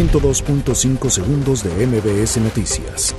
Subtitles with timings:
[0.00, 3.14] 102.5 segundos de MBS Noticias.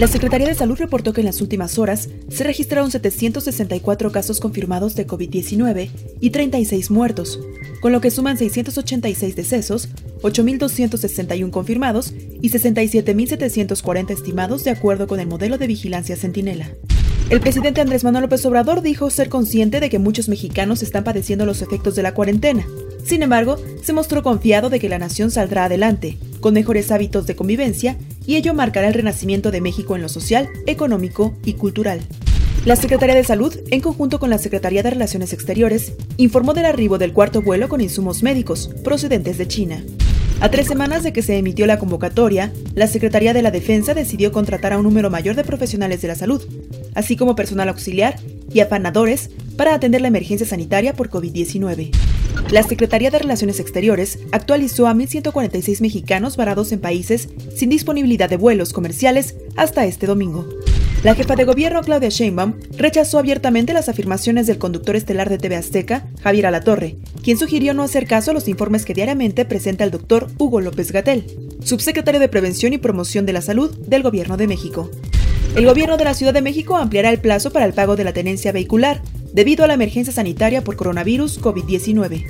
[0.00, 4.96] La Secretaría de Salud reportó que en las últimas horas se registraron 764 casos confirmados
[4.96, 7.38] de COVID-19 y 36 muertos,
[7.80, 9.90] con lo que suman 686 decesos,
[10.22, 12.12] 8.261 confirmados
[12.42, 16.68] y 67.740 estimados de acuerdo con el modelo de vigilancia Centinela.
[17.30, 21.46] El presidente Andrés Manuel López Obrador dijo ser consciente de que muchos mexicanos están padeciendo
[21.46, 22.66] los efectos de la cuarentena.
[23.04, 27.36] Sin embargo, se mostró confiado de que la nación saldrá adelante, con mejores hábitos de
[27.36, 27.96] convivencia,
[28.26, 32.00] y ello marcará el renacimiento de México en lo social, económico y cultural.
[32.64, 36.98] La Secretaría de Salud, en conjunto con la Secretaría de Relaciones Exteriores, informó del arribo
[36.98, 39.82] del cuarto vuelo con insumos médicos procedentes de China.
[40.40, 44.32] A tres semanas de que se emitió la convocatoria, la Secretaría de la Defensa decidió
[44.32, 46.42] contratar a un número mayor de profesionales de la salud,
[46.94, 48.16] así como personal auxiliar
[48.52, 51.90] y afanadores para atender la emergencia sanitaria por COVID-19.
[52.50, 58.38] La Secretaría de Relaciones Exteriores actualizó a 1.146 mexicanos varados en países sin disponibilidad de
[58.38, 60.48] vuelos comerciales hasta este domingo.
[61.04, 65.54] La jefa de gobierno Claudia Sheinbaum rechazó abiertamente las afirmaciones del conductor estelar de TV
[65.54, 69.92] Azteca, Javier Alatorre, quien sugirió no hacer caso a los informes que diariamente presenta el
[69.92, 71.24] doctor Hugo López Gatel,
[71.62, 74.90] subsecretario de Prevención y Promoción de la Salud del Gobierno de México.
[75.54, 78.12] El gobierno de la Ciudad de México ampliará el plazo para el pago de la
[78.12, 79.00] tenencia vehicular
[79.38, 82.24] debido a la emergencia sanitaria por coronavirus COVID-19.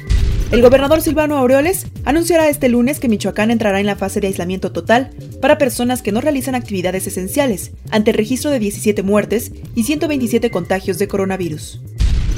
[0.52, 4.72] El gobernador Silvano Aureoles anunciará este lunes que Michoacán entrará en la fase de aislamiento
[4.72, 5.08] total
[5.40, 10.50] para personas que no realizan actividades esenciales, ante el registro de 17 muertes y 127
[10.50, 11.80] contagios de coronavirus.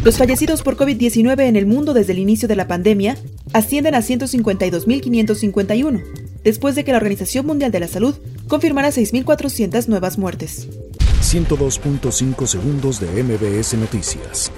[0.04, 3.16] Los fallecidos por COVID-19 en el mundo desde el inicio de la pandemia
[3.52, 6.04] ascienden a 152.551,
[6.44, 8.14] después de que la Organización Mundial de la Salud
[8.46, 10.68] confirmara 6.400 nuevas muertes.
[11.22, 14.50] 102.5 segundos de MBS Noticias.